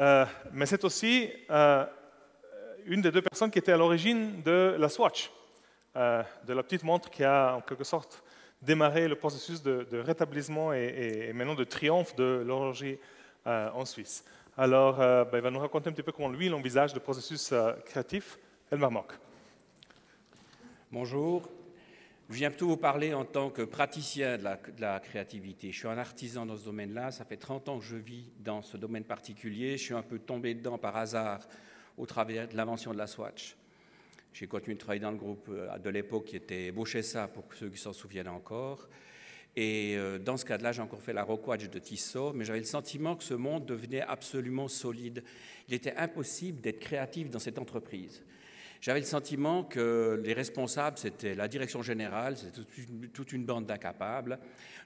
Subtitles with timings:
[0.00, 1.84] Euh, mais c'est aussi euh,
[2.86, 5.30] une des deux personnes qui était à l'origine de la Swatch,
[5.96, 8.22] euh, de la petite montre qui a en quelque sorte
[8.62, 12.98] démarré le processus de, rétablissement et, maintenant de triomphe de l'horlogerie
[13.46, 14.24] en Suisse.
[14.56, 17.54] Alors, ben, il va nous raconter un petit peu comment lui, il envisage le processus
[17.84, 18.36] créatif.
[18.72, 19.12] Elmar Mock.
[20.90, 21.48] Bonjour,
[22.30, 24.44] je viens plutôt vous parler en tant que praticien de
[24.80, 25.72] la, créativité.
[25.72, 27.10] Je suis un artisan dans ce domaine-là.
[27.10, 29.78] Ça fait 30 ans que je vis dans ce domaine particulier.
[29.78, 31.40] Je suis un peu tombé dedans par hasard
[31.96, 33.56] au travers de l'invention de la Swatch.
[34.34, 37.70] J'ai continué de travailler dans le groupe euh, de l'époque qui était ça pour ceux
[37.70, 38.88] qui s'en souviennent encore.
[39.56, 42.66] Et euh, dans ce cas-là, j'ai encore fait la Rockwatch de Tissot, mais j'avais le
[42.66, 45.24] sentiment que ce monde devenait absolument solide.
[45.66, 48.22] Il était impossible d'être créatif dans cette entreprise.
[48.80, 52.60] J'avais le sentiment que les responsables, c'était la direction générale, c'était
[53.12, 54.38] toute, une bande d'incapables.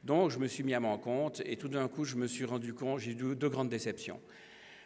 [0.02, 2.46] Donc, je me suis mis à mon compte et tout d'un coup, je me suis
[2.46, 4.20] rendu compte, j'ai eu deux, grandes déceptions.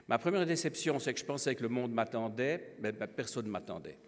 [0.09, 3.99] Ma première déception, c'est que je pensais que le monde m'attendait, mais personne ne m'attendait.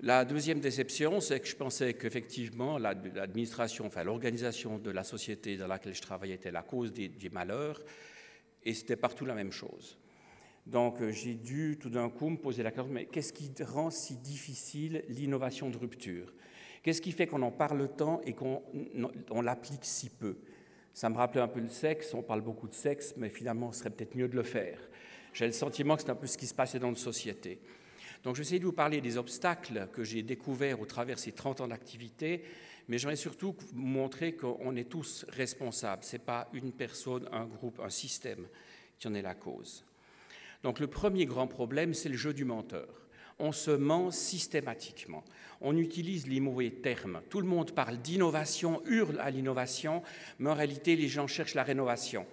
[0.00, 5.68] La deuxième déception, c'est que je pensais qu'effectivement, l'administration, enfin l'organisation de la société dans
[5.68, 7.80] laquelle je travaillais était la cause des malheurs,
[8.64, 9.96] et c'était partout la même chose.
[10.66, 13.90] Donc euh, j'ai dû tout d'un coup me poser la question, mais qu'est-ce qui rend
[13.90, 16.32] si difficile l'innovation de rupture?
[16.82, 20.36] Qu'est-ce qui fait qu'on en parle tant et qu'on l'applique si peu?
[20.92, 23.80] Ça me rappelait un peu le sexe, on parle beaucoup de sexe, mais finalement, ce
[23.80, 24.78] serait peut-être mieux de le faire.
[25.32, 27.58] J'ai le sentiment que c'est un peu ce qui se passait dans notre société.
[28.22, 31.68] Donc j'essaie de vous parler des obstacles que j'ai découverts au travers ces 30 ans
[31.68, 32.44] d'activité,
[32.88, 36.04] mais j'aimerais surtout vous montrer qu'on est tous responsables.
[36.04, 38.46] Ce n'est pas une personne, un groupe, un système
[38.98, 39.84] qui en est la cause.
[40.64, 42.88] Donc le premier grand problème, c'est le jeu du menteur.
[43.38, 45.22] On se ment systématiquement.
[45.60, 47.20] On utilise les mauvais termes.
[47.28, 50.02] Tout le monde parle d'innovation, hurle à l'innovation,
[50.38, 52.24] mais en réalité, les gens cherchent la rénovation.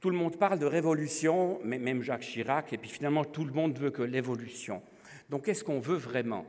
[0.00, 3.52] Tout le monde parle de révolution, mais même Jacques Chirac, et puis finalement, tout le
[3.52, 4.82] monde veut que l'évolution.
[5.30, 6.44] Donc, qu'est-ce qu'on veut vraiment?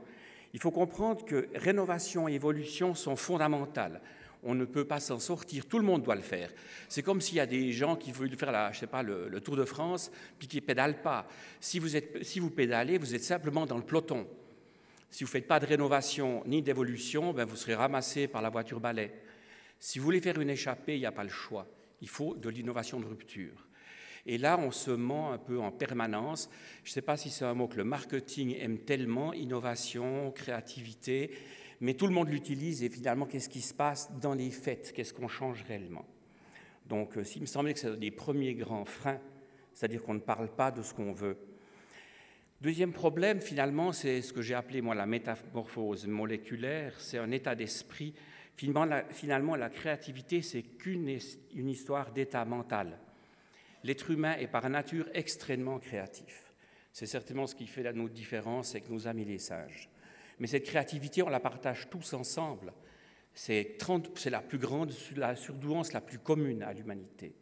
[0.53, 4.01] Il faut comprendre que rénovation et évolution sont fondamentales
[4.45, 5.66] on ne peut pas s'en sortir.
[5.66, 6.51] Tout le monde doit le faire.
[6.88, 9.41] C'est comme s'il y a des gens qui veulent faire la, je sais pas, le,
[9.41, 11.28] Tour de France, puis qui ne pédalent pas.
[11.59, 14.28] Si vous, êtes, si vous pédalez, vous êtes simplement dans le peloton.
[15.09, 18.50] Si vous ne faites pas de rénovation ni d'évolution, ben vous serez ramassé par la
[18.50, 19.11] voiture balai.
[19.79, 21.67] Si vous voulez faire une échappée, il n'y a pas le choix.
[22.01, 23.66] Il faut de l'innovation de rupture.
[24.28, 26.50] Et là, on se ment un peu en permanence.
[26.84, 31.31] Je ne sais pas si c'est un mot que le marketing aime tellement, innovation, créativité
[31.81, 35.13] mais tout le monde l'utilise et finalement, qu'est-ce qui se passe dans les faits Qu'est-ce
[35.13, 36.05] qu'on change réellement?
[36.85, 39.19] Donc, euh, s'il me semblait que c'est des premiers grands freins,
[39.73, 41.37] c'est-à-dire qu'on ne parle pas de ce qu'on veut.
[42.61, 47.53] Deuxième problème, finalement, c'est ce que j'ai appelé moi la métamorphose moléculaire, c'est un état
[47.53, 48.13] d'esprit.
[48.55, 51.19] Finalement la, finalement, la créativité, c'est qu'une
[51.53, 52.97] une histoire d'état mental.
[53.83, 56.53] L'être humain est par nature extrêmement créatif.
[56.93, 59.89] C'est certainement ce qui fait la, notre différence avec nos amis les sages.
[60.40, 62.73] Mais cette créativité, on la partage tous ensemble.
[63.34, 63.78] C'est
[64.25, 67.35] la plus grande, la surdouance la plus commune à l'humanité.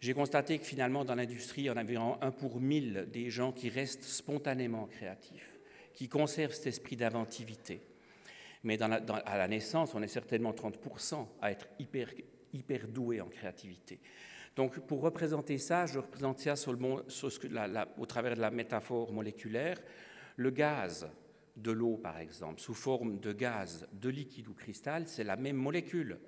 [0.00, 4.02] J'ai constaté que finalement, dans l'industrie, on avait un pour mille des gens qui restent
[4.02, 5.60] spontanément créatifs,
[5.94, 7.82] qui conservent cet esprit d'inventivité.
[8.64, 12.08] Mais à la naissance, on est certainement 30% à être hyper,
[12.52, 14.00] hyper doué en créativité.
[14.56, 16.54] Donc, pour représenter ça, je représente ça
[17.96, 19.78] au travers de la métaphore moléculaire.
[20.36, 21.08] Le gaz,
[21.56, 25.56] de l'eau, par exemple, sous forme de gaz, de liquide ou cristal, c'est la même
[25.56, 26.18] molécule.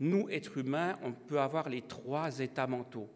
[0.00, 3.08] Nous, êtres humains, on peut avoir les trois états mentaux.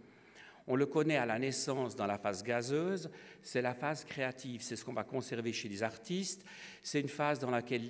[0.69, 3.10] On le connaît à la naissance dans la phase gazeuse,
[3.42, 6.44] c'est la phase créative, c'est ce qu'on va conserver chez les artistes,
[6.82, 7.82] c'est une phase dans laquelle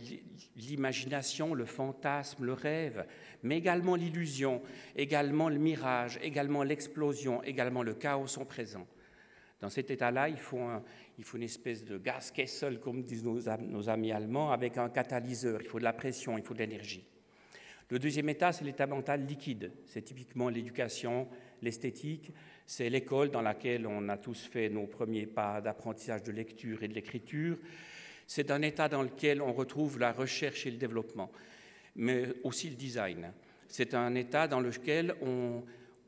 [0.56, 3.06] l'imagination, le fantasme, le rêve,
[3.42, 4.62] mais également l'illusion,
[4.96, 8.86] également le mirage, également l'explosion, également le chaos sont présents.
[9.62, 10.58] Dans cet état-là, il faut
[11.34, 15.60] une espèce de gaz Kessel, comme disent nos, amis allemands, avec un catalyseur.
[15.62, 17.04] Il faut de la pression, il faut de l'énergie.
[17.88, 19.70] Le deuxième état, c'est l'état mental liquide.
[19.86, 21.28] C'est typiquement l'éducation,
[21.62, 22.32] l'esthétique.
[22.66, 26.88] C'est l'école dans laquelle on a tous fait nos premiers pas d'apprentissage de lecture et
[26.88, 27.56] de l'écriture.
[28.26, 31.30] C'est un état dans lequel on retrouve la recherche et le développement,
[31.94, 33.32] mais aussi le design.
[33.68, 35.62] C'est un état dans lequel on,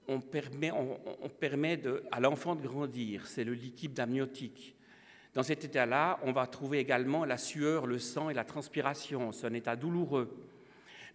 [0.09, 1.81] on permet
[2.11, 3.27] à l'enfant de grandir.
[3.27, 4.75] C'est le liquide amniotique.
[5.35, 9.33] Dans cet état-là, on va trouver également la sueur, le sang et la transpiration.
[9.33, 10.33] C'est un état douloureux.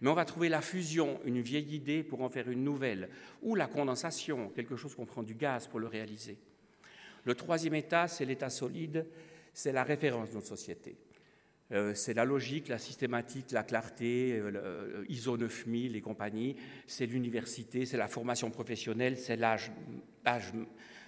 [0.00, 3.10] Mais on va trouver la fusion, une vieille idée pour en faire une nouvelle,
[3.42, 6.38] ou la condensation, quelque chose qu'on prend du gaz pour le réaliser.
[7.24, 9.06] Le troisième état, c'est l'état solide,
[9.52, 10.96] c'est la référence de notre société.
[11.72, 16.56] Euh, c'est la logique, la systématique, la clarté, euh, euh, ISO 9000 et compagnie,
[16.86, 19.70] c'est l'université, c'est la formation professionnelle, c'est l'âge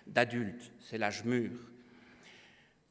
[0.07, 1.51] d'adultes, c'est l'âge mûr.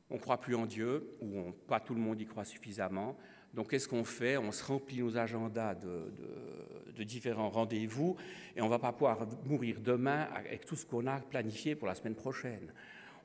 [0.09, 3.17] On ne croit plus en Dieu, ou pas tout le monde y croit suffisamment.
[3.53, 4.35] Donc qu'est-ce qu'on fait?
[4.35, 6.11] On se remplit nos agendas de,
[6.93, 8.17] de différents rendez-vous
[8.55, 11.87] et on ne va pas pouvoir mourir demain avec tout ce qu'on a planifié pour
[11.87, 12.73] la semaine prochaine.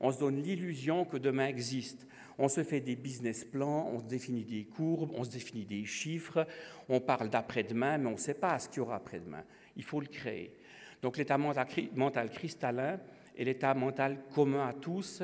[0.00, 2.06] On se donne l'illusion que demain existe.
[2.38, 5.84] On se fait des business plans, on se définit des courbes, on se définit des
[5.86, 6.46] chiffres,
[6.88, 9.42] on parle d'après-demain, mais on ne sait pas ce qu'il y aura après-demain.
[9.76, 10.54] Il faut le créer.
[11.00, 13.00] Donc l'état mental cristallin
[13.36, 15.22] est l'état mental commun à tous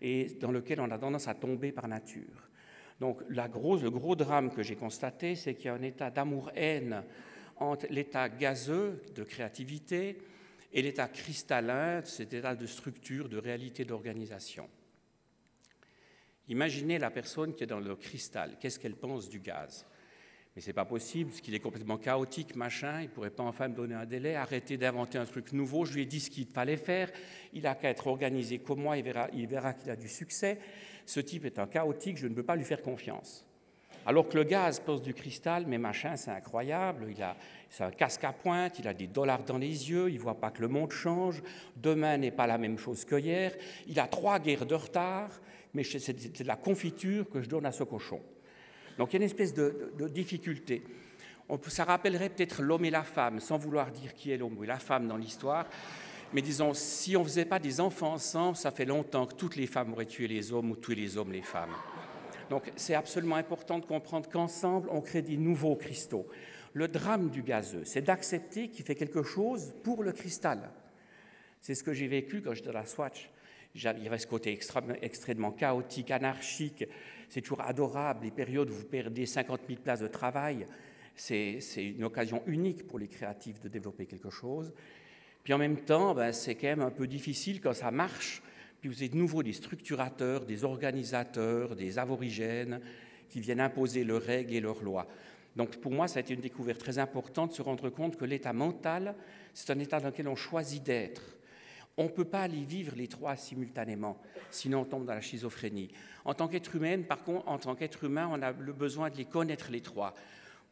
[0.00, 2.48] et dans lequel on a tendance à tomber par nature.
[3.00, 6.10] Donc la grosse, le gros drame que j'ai constaté, c'est qu'il y a un état
[6.10, 7.02] d'amour-haine
[7.56, 10.18] entre l'état gazeux de créativité
[10.74, 14.68] et l'état cristallin, cet état de structure, de réalité d'organisation.
[16.48, 19.86] Imaginez la personne qui est dans le cristal, qu'est-ce qu'elle pense du gaz?
[20.54, 23.74] Mais c'est pas possible, parce qu'il est complètement chaotique, machin, il pourrait pas enfin me
[23.74, 26.76] donner un délai, arrêter d'inventer un truc nouveau, je lui ai dit ce qu'il fallait
[26.76, 27.10] faire,
[27.52, 30.58] il a qu'à être organisé comme moi, il verra, il verra qu'il a du succès.
[31.06, 33.46] Ce type est un chaotique, je ne peux pas lui faire confiance.
[34.06, 37.36] Alors que le gaz pose du cristal, mais machin, c'est incroyable, il a
[37.74, 40.52] c'est un casque à pointe, il a des dollars dans les yeux, il voit pas
[40.52, 41.42] que le monde change,
[41.74, 43.52] demain n'est pas la même chose que hier,
[43.88, 45.28] il a trois guerres de retard,
[45.74, 48.20] mais c'est de la confiture que je donne à ce cochon.
[48.96, 50.84] Donc il y a une espèce de, difficulté.
[51.66, 54.78] ça rappellerait peut-être l'homme et la femme, sans vouloir dire qui est l'homme et la
[54.78, 55.66] femme dans l'histoire.
[56.32, 59.56] Mais disons, si on ne faisait pas des enfants ensemble, ça fait longtemps que toutes
[59.56, 61.74] les femmes auraient tué les hommes ou tué les hommes les femmes.
[62.50, 66.26] Donc c'est absolument important de comprendre qu'ensemble, on crée des nouveaux cristaux.
[66.72, 70.70] Le drame du gazeux, c'est d'accepter qu'il fait quelque chose pour le cristal.
[71.60, 73.30] C'est ce que j'ai vécu quand j'étais à la Swatch.
[73.74, 74.58] Il y avait ce côté
[75.02, 76.84] extrêmement chaotique, anarchique.
[77.28, 80.66] C'est toujours adorable, les périodes où vous perdez 50 000 places de travail.
[81.16, 84.72] C'est une occasion unique pour les créatifs de développer quelque chose.
[85.42, 88.42] Puis en même temps, ben, c'est quand même un peu difficile quand ça marche
[88.84, 92.82] puis vous êtes de nouveau des structurateurs, des organisateurs, des aborigènes
[93.30, 95.06] qui viennent imposer leurs règles et leurs lois.
[95.56, 98.26] Donc pour moi, ça a été une découverte très importante de se rendre compte que
[98.26, 99.14] l'état mental,
[99.54, 101.22] c'est un état dans lequel on choisit d'être.
[101.96, 104.20] On ne peut pas aller vivre les trois simultanément,
[104.50, 105.90] sinon on tombe dans la schizophrénie.
[106.26, 109.16] En tant qu'être humain, par contre, en tant qu'être humain, on a le besoin de
[109.16, 110.14] les connaître les trois.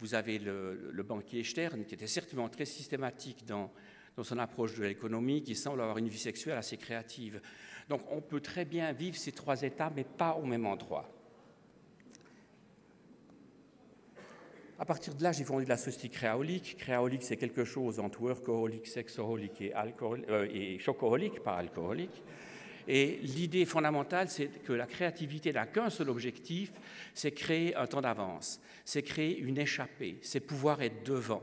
[0.00, 3.70] Vous avez le, le banquier Stern, qui était certainement très systématique dans,
[4.17, 7.41] dans son approche de l'économie, qui semble avoir une vie sexuelle assez créative.
[7.88, 11.09] Donc on peut très bien vivre ces trois états, mais pas au même endroit.
[14.79, 16.76] À partir de là, j'ai fondé la société créaolique.
[16.76, 22.23] Créaolique, c'est quelque chose entre workaholic, sexaholic et, euh, et chocoholique, pas alcoolique.
[22.88, 26.73] Et l'idée fondamentale, c'est que la créativité n'a qu'un seul objectif,
[27.14, 31.43] c'est créer un temps d'avance, c'est créer une échappée, c'est pouvoir être devant.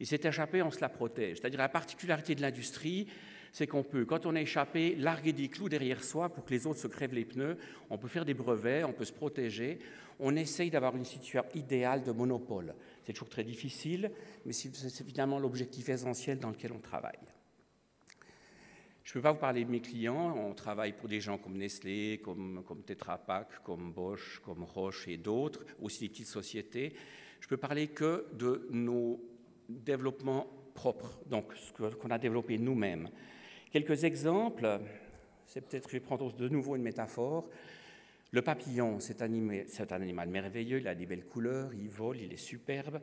[0.00, 1.38] Et cette échappée, on se la protège.
[1.38, 3.08] C'est-à-dire la particularité de l'industrie,
[3.52, 6.66] c'est qu'on peut, quand on a échappé, larguer des clous derrière soi pour que les
[6.66, 7.56] autres se crèvent les pneus.
[7.90, 9.78] On peut faire des brevets, on peut se protéger.
[10.20, 12.74] On essaye d'avoir une situation idéale de monopole.
[13.04, 14.10] C'est toujours très difficile,
[14.44, 17.18] mais c'est finalement l'objectif essentiel dans lequel on travaille.
[19.04, 20.36] Je ne peux pas vous parler de mes clients.
[20.36, 25.08] On travaille pour des gens comme Nestlé, comme, comme Tetra Pak, comme Bosch, comme Roche
[25.08, 26.92] et d'autres, aussi des petites sociétés.
[27.40, 29.18] Je peux parler que de nos
[29.68, 33.08] développements propres, donc ce qu'on a développé nous-mêmes.
[33.70, 34.80] Quelques exemples,
[35.46, 37.48] c'est peut-être, je vais prendre de nouveau une métaphore.
[38.30, 42.36] Le papillon, c'est un animal merveilleux, il a des belles couleurs, il vole, il est
[42.36, 43.00] superbe.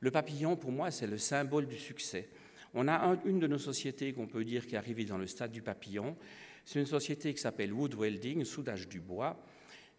[0.00, 2.28] Le papillon, pour moi, c'est le symbole du succès.
[2.72, 5.50] On a une de nos sociétés qu'on peut dire qui est arrivée dans le stade
[5.50, 6.16] du papillon.
[6.64, 9.36] C'est une société qui s'appelle Wood Welding, soudage du bois.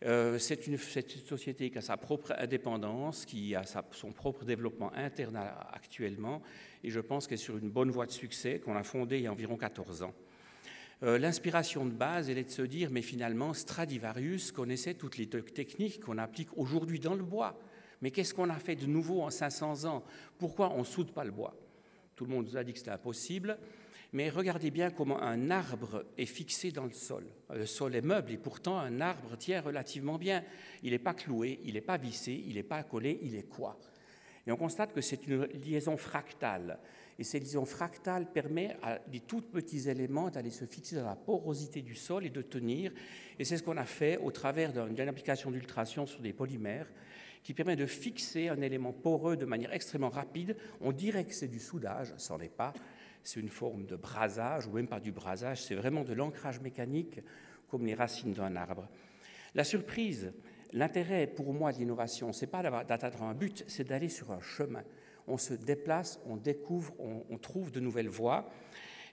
[0.04, 5.40] Euh, c'est une, société qui a sa propre indépendance, qui a son propre développement interne
[5.72, 6.42] actuellement,
[6.84, 9.24] et je pense qu'elle est sur une bonne voie de succès, qu'on a fondée il
[9.24, 10.14] y a environ 14 ans.
[11.04, 15.28] Euh, l'inspiration de base, elle est de se dire, mais finalement, Stradivarius connaissait toutes les
[15.28, 17.60] techniques qu'on applique aujourd'hui dans le bois.
[18.02, 20.04] Mais qu'est-ce qu'on a fait de nouveau en 500 ans?
[20.40, 21.56] Pourquoi on ne soude pas le bois?
[22.16, 23.58] Tout le monde nous a dit que c'était impossible.
[24.14, 27.24] Mais regardez bien comment un arbre est fixé dans le sol.
[27.50, 30.44] Le sol est meuble et pourtant un arbre tient relativement bien.
[30.84, 33.80] Il n'est pas cloué, il n'est pas vissé, il n'est pas collé, il est quoi?
[34.46, 36.80] Et on constate que c'est une liaison fractale.
[37.20, 41.16] Et cette liaison fractale permet à des tout petits éléments d'aller se fixer dans la
[41.16, 42.92] porosité du sol et de tenir.
[43.40, 46.88] Et c'est ce qu'on a fait au travers d'une application d'ultrason sur des polymères
[47.44, 50.58] qui permet de fixer un élément poreux de manière extrêmement rapide.
[50.82, 52.74] On dirait que c'est du soudage, ça n'en est pas
[53.24, 57.20] c'est une forme de brasage, ou même pas du brasage, c'est vraiment de l'ancrage mécanique
[57.70, 58.88] comme les racines d'un arbre.
[59.56, 60.34] La surprise,
[60.74, 64.84] l'intérêt pour moi de l'innovation, c'est pas d'atteindre un but, c'est d'aller sur un chemin.
[65.28, 68.50] On se déplace, on découvre, on, trouve de nouvelles voies.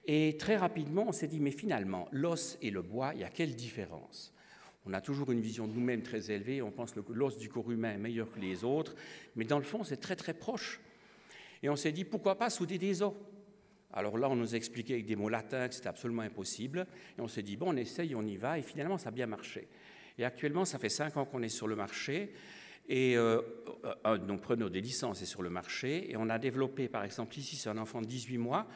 [0.07, 3.29] Et très rapidement, on s'est dit, mais finalement, l'os et le bois, il y a
[3.29, 4.33] quelle différence?
[4.87, 7.71] On a toujours une vision de nous-mêmes très élevée, on pense que l'os du corps
[7.71, 8.95] humain est meilleur que les autres,
[9.37, 10.81] mais dans le fond, c'est très très proche.
[11.63, 13.13] Et on s'est dit, pourquoi pas souder des os?
[13.93, 17.29] Alors là, on nous expliquait avec des mots latins que c'était absolument impossible, et on
[17.29, 19.69] s'est dit, bon, on essaye, on y va, et finalement, ça a bien marché.
[20.19, 22.33] Et actuellement, ça fait cinq ans qu'on est sur le marché,
[22.89, 23.41] et euh,
[24.07, 27.57] euh, donc prenons des licences sur le marché, et on a développé, par exemple, ici,
[27.57, 28.67] c'est un enfant de 18 mois,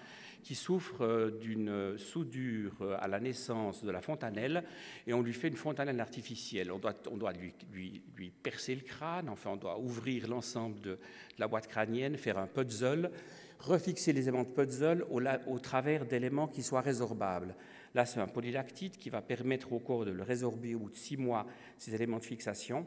[0.42, 4.64] qui souffre euh, d'une soudure euh, à la naissance de la fontanelle
[5.06, 6.72] et on lui fait une fontanelle artificielle.
[6.72, 10.98] On doit, on doit lui, lui, percer le crâne, enfin on doit ouvrir l'ensemble de,
[11.38, 13.10] la boîte crânienne, faire un puzzle,
[13.58, 17.54] refixer les éléments de puzzle au, au travers d'éléments qui soient résorbables.
[17.94, 20.96] Là, c'est un polylactite qui va permettre au corps de le résorber au bout de
[20.96, 21.46] six mois,
[21.76, 22.86] ces éléments de fixation.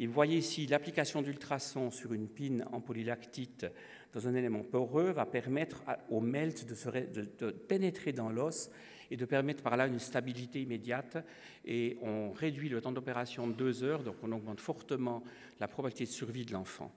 [0.00, 3.66] Et vous voyez ici l'application d'ultrasons sur une pine en polylactite
[4.14, 8.70] dans un élément poreux va permettre au melt de, pénétrer dans l'os
[9.10, 11.18] et de permettre par là une stabilité immédiate.
[11.66, 15.22] Et on réduit le temps d'opération de deux heures, donc on augmente fortement
[15.60, 16.90] la probabilité de survie de l'enfant.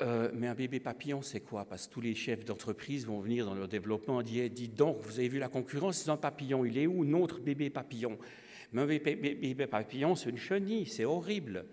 [0.00, 1.66] Euh, mais un bébé papillon, c'est quoi?
[1.66, 5.18] Parce que tous les chefs d'entreprise vont venir dans leur développement dire Dis donc, vous
[5.18, 8.16] avez vu la concurrence, c'est un papillon, il est où notre bébé papillon?
[8.72, 11.66] Mais papillon, c'est une chenille, c'est horrible.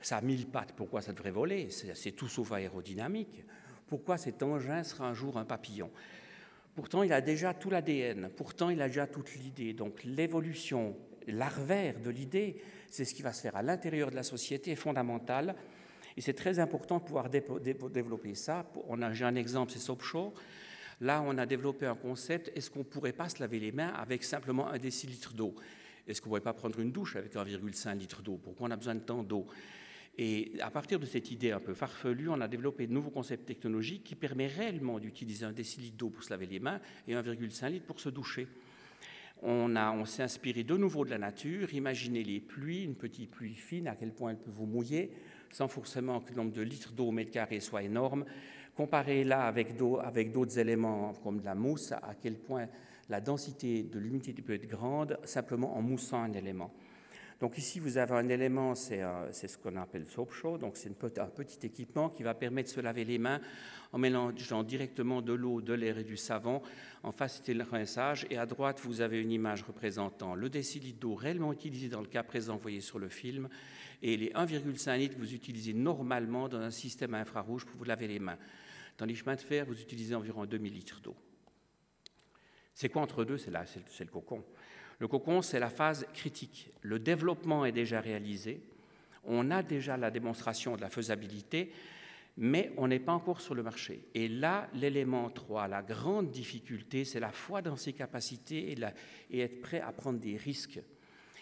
[0.00, 1.68] Ça a mille pattes, pourquoi ça devrait voler?
[1.70, 3.44] C'est tout sauf aérodynamique.
[3.86, 5.90] Pourquoi cet engin sera un jour un papillon?
[6.74, 9.72] Pourtant, il a déjà tout l'ADN, pourtant, il a déjà toute l'idée.
[9.72, 14.22] Donc, l'évolution larvaire de l'idée, c'est ce qui va se faire à l'intérieur de la
[14.22, 15.56] société, est fondamental.
[16.16, 18.64] Et c'est très important de pouvoir développer ça.
[19.12, 20.32] J'ai un exemple, c'est SoapShow.
[21.00, 23.92] Là, on a développé un concept est-ce qu'on ne pourrait pas se laver les mains
[23.94, 25.54] avec simplement un décilitre d'eau?
[26.08, 28.40] Est-ce qu'on ne pourrait pas prendre une douche avec 1,5 litre d'eau?
[28.42, 29.46] Pourquoi on a besoin de tant d'eau?
[30.16, 33.46] Et à partir de cette idée un peu farfelue, on a développé de nouveaux concepts
[33.46, 37.70] technologiques qui permettent réellement d'utiliser un décilitre d'eau pour se laver les mains et 1,5
[37.70, 38.48] litre pour se doucher.
[39.42, 43.86] On, s'est inspiré de nouveau de la nature, imaginez les pluies, une petite pluie fine,
[43.86, 45.12] à quel point elle peut vous mouiller,
[45.50, 48.24] sans forcément que le nombre de litres d'eau au mètre carré soit énorme.
[48.74, 52.66] Comparez là avec d'autres éléments comme de la mousse, à quel point
[53.08, 56.72] la densité de l'humidité peut être grande simplement en moussant un élément.
[57.40, 59.00] Donc ici, vous avez un élément, c'est
[59.30, 62.80] ce qu'on appelle soap show, donc c'est un petit équipement qui va permettre de se
[62.80, 63.40] laver les mains
[63.92, 66.60] en mélangeant directement de l'eau, de l'air et du savon,
[67.04, 68.26] en faciliter le rinçage.
[68.30, 72.08] Et à droite, vous avez une image représentant le décilitre d'eau réellement utilisé dans le
[72.08, 73.48] cas présent, voyez sur le film,
[74.02, 78.08] et les 1,5 litres que vous utilisez normalement dans un système infrarouge pour vous laver
[78.08, 78.38] les mains.
[78.98, 81.14] Dans les chemins de fer, vous utilisez environ 2000 litres d'eau.
[82.78, 83.38] C'est quoi entre deux?
[83.38, 84.44] C'est le cocon.
[85.00, 86.70] Le cocon, c'est la phase critique.
[86.82, 88.60] Le développement est déjà réalisé,
[89.24, 91.72] on a déjà la démonstration de la faisabilité,
[92.36, 94.04] mais on n'est pas encore sur le marché.
[94.14, 98.76] Et là, l'élément 3, la grande difficulté, c'est la foi dans ses capacités
[99.32, 100.78] et, être prêt à prendre des risques.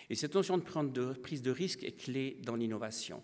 [0.08, 3.22] Et cette notion de, prendre de prise de risque est clé dans l'innovation.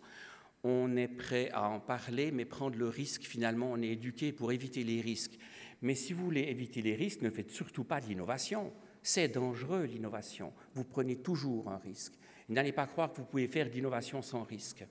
[0.64, 4.52] On est prêt à en parler, mais prendre le risque, finalement, on est éduqué pour
[4.52, 5.38] éviter les risques.
[5.83, 8.73] Mais si vous voulez éviter les risques, ne faites surtout pas de l'innovation.
[9.03, 10.53] C'est dangereux l'innovation.
[10.75, 12.12] Vous prenez toujours un risque.
[12.49, 14.85] N'allez pas croire que vous pouvez faire d'innovation sans risque.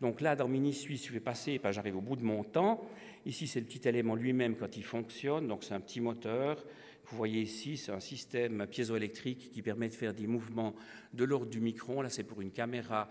[0.00, 2.84] Donc là, dans Mini Suisse, je vais passer, j'arrive au bout de mon temps.
[3.24, 5.48] Ici, c'est le petit élément lui-même quand il fonctionne.
[5.48, 6.62] Donc c'est un petit moteur.
[7.06, 10.74] Vous voyez ici, c'est un système piézoélectrique qui permet de faire des mouvements
[11.14, 12.02] de l'ordre du micron.
[12.02, 13.08] Là, c'est pour une caméra,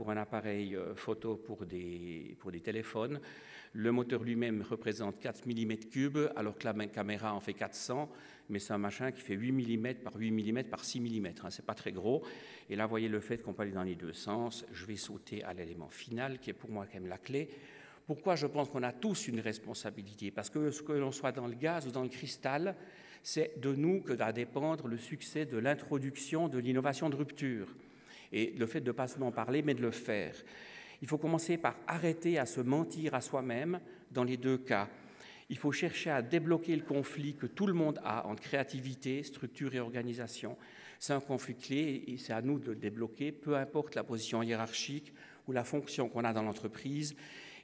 [0.00, 3.20] pour un appareil euh, photo, pour des, téléphones.
[3.74, 8.10] Le moteur lui-même représente 4 mm3, alors que la caméra en fait 400
[8.48, 11.26] mais c'est un machin qui fait 8 mm par 8 mm par 6 mm.
[11.26, 12.22] Hein, c'est pas très gros.
[12.70, 14.64] Et là, voyez le fait qu'on peut aller dans les deux sens.
[14.72, 17.50] Je vais sauter à l'élément final, qui est pour moi quand même la clé.
[18.06, 20.30] Pourquoi je pense qu'on a tous une responsabilité?
[20.30, 22.74] Parce que ce que l'on soit dans le gaz ou dans le cristal,
[23.22, 27.68] c'est de nous que va dépendre le succès de l'introduction de l'innovation de rupture.
[28.32, 30.34] Et le fait de ne pas seulement parler, mais de le faire.
[31.02, 34.88] Il faut commencer par arrêter à se mentir à soi-même dans les deux cas.
[35.48, 39.74] Il faut chercher à débloquer le conflit que tout le monde a entre créativité, structure
[39.74, 40.56] et organisation.
[40.98, 44.42] C'est un conflit clé et c'est à nous de le débloquer, peu importe la position
[44.42, 45.12] hiérarchique
[45.48, 47.16] ou la fonction qu'on a dans l'entreprise.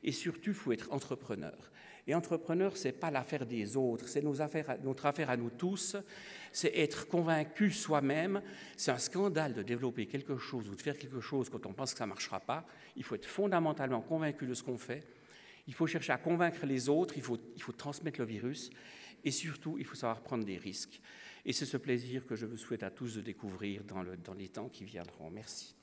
[0.03, 1.71] Et surtout, il faut être entrepreneur.
[2.07, 5.97] Et entrepreneur, ce n'est pas l'affaire des autres, c'est notre affaire à nous tous.
[6.53, 8.41] C'est être convaincu soi-même.
[8.77, 11.93] C'est un scandale de développer quelque chose ou de faire quelque chose quand on pense
[11.93, 12.65] que ça ne marchera pas.
[12.97, 15.05] Il faut être fondamentalement convaincu de ce qu'on fait
[15.67, 17.39] il faut chercher à convaincre les autres, il faut,
[17.77, 18.71] transmettre le virus,
[19.25, 21.01] et surtout, il faut savoir prendre des risques.
[21.45, 24.69] Et c'est ce plaisir que je vous souhaite à tous de découvrir dans les temps
[24.69, 25.31] qui viendront.
[25.31, 25.76] Merci.